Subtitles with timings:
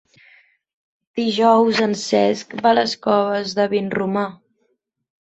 [1.19, 4.29] Dijous en Cesc va a les Coves de Vinromà.